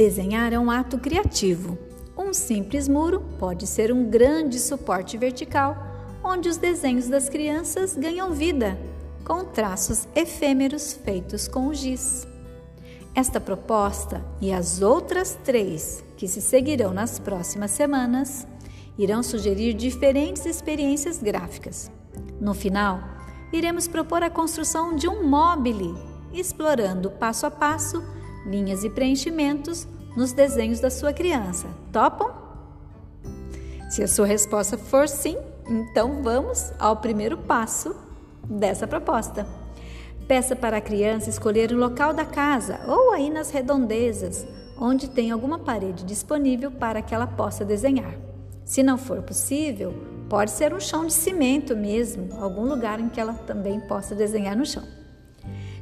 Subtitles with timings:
[0.00, 1.76] Desenhar é um ato criativo.
[2.16, 5.76] Um simples muro pode ser um grande suporte vertical,
[6.24, 8.80] onde os desenhos das crianças ganham vida,
[9.26, 12.26] com traços efêmeros feitos com o giz.
[13.14, 18.46] Esta proposta e as outras três que se seguirão nas próximas semanas
[18.96, 21.92] irão sugerir diferentes experiências gráficas.
[22.40, 23.02] No final,
[23.52, 25.94] iremos propor a construção de um mobile,
[26.32, 28.02] explorando passo a passo
[28.46, 29.86] linhas e preenchimentos
[30.16, 31.68] nos desenhos da sua criança.
[31.92, 32.30] Topam?
[33.90, 35.36] Se a sua resposta for sim,
[35.68, 37.94] então vamos ao primeiro passo
[38.44, 39.46] dessa proposta.
[40.26, 44.46] Peça para a criança escolher o local da casa ou aí nas redondezas,
[44.78, 48.14] onde tem alguma parede disponível para que ela possa desenhar.
[48.64, 49.92] Se não for possível,
[50.28, 54.56] pode ser um chão de cimento mesmo, algum lugar em que ela também possa desenhar
[54.56, 54.84] no chão.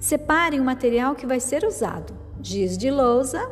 [0.00, 3.48] Separe o material que vai ser usado: giz de lousa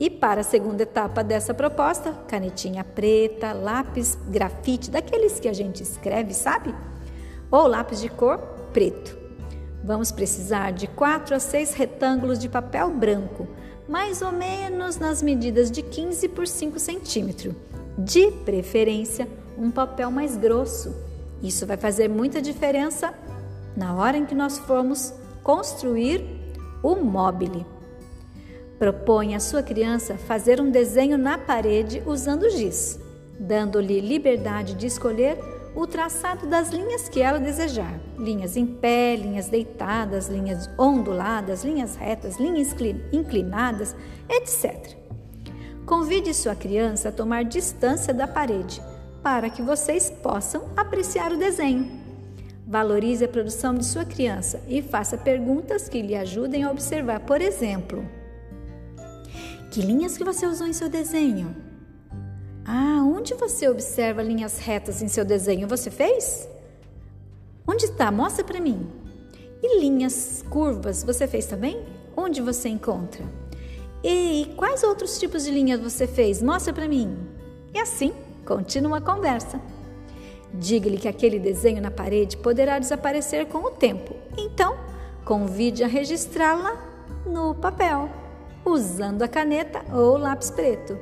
[0.00, 5.82] e para a segunda etapa dessa proposta, canetinha preta, lápis grafite, daqueles que a gente
[5.82, 6.72] escreve, sabe?
[7.50, 8.38] Ou lápis de cor
[8.72, 9.18] preto.
[9.82, 13.48] Vamos precisar de 4 a 6 retângulos de papel branco,
[13.88, 17.54] mais ou menos nas medidas de 15 por 5 centímetros.
[17.96, 19.26] De preferência,
[19.56, 20.94] um papel mais grosso.
[21.42, 23.12] Isso vai fazer muita diferença
[23.76, 26.24] na hora em que nós formos construir
[26.82, 27.77] o móvel.
[28.78, 32.98] Propõe à sua criança fazer um desenho na parede usando giz,
[33.38, 35.36] dando-lhe liberdade de escolher
[35.74, 41.96] o traçado das linhas que ela desejar: linhas em pé, linhas deitadas, linhas onduladas, linhas
[41.96, 42.72] retas, linhas
[43.12, 43.96] inclinadas,
[44.28, 44.96] etc.
[45.84, 48.80] Convide sua criança a tomar distância da parede
[49.22, 51.98] para que vocês possam apreciar o desenho.
[52.64, 57.40] Valorize a produção de sua criança e faça perguntas que lhe ajudem a observar, por
[57.40, 58.04] exemplo,
[59.70, 61.54] que linhas que você usou em seu desenho?
[62.64, 65.68] Ah, onde você observa linhas retas em seu desenho?
[65.68, 66.48] Você fez?
[67.66, 68.10] Onde está?
[68.10, 68.86] Mostra para mim.
[69.62, 71.84] E linhas curvas você fez também?
[72.16, 73.24] Onde você encontra?
[74.02, 76.42] E quais outros tipos de linhas você fez?
[76.42, 77.18] Mostra para mim.
[77.74, 78.12] E assim,
[78.46, 79.60] continua a conversa.
[80.54, 84.14] Diga-lhe que aquele desenho na parede poderá desaparecer com o tempo.
[84.36, 84.78] Então,
[85.24, 86.74] convide a registrá-la
[87.26, 88.08] no papel
[88.72, 90.98] usando a caneta ou lápis preto.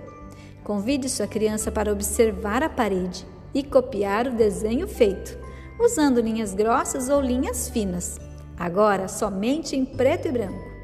[0.64, 5.38] Convide sua criança para observar a parede e copiar o desenho feito,
[5.80, 8.18] usando linhas grossas ou linhas finas,
[8.58, 10.76] agora somente em preto e branco.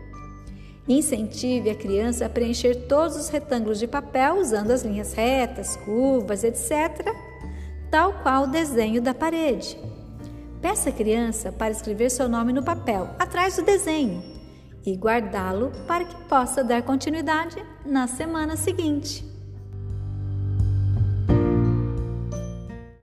[0.88, 6.42] Incentive a criança a preencher todos os retângulos de papel usando as linhas retas, curvas,
[6.42, 7.14] etc.,
[7.90, 9.78] tal qual o desenho da parede.
[10.60, 14.22] Peça a criança para escrever seu nome no papel, atrás do desenho,
[14.84, 19.31] e guardá-lo para que possa dar continuidade na semana seguinte.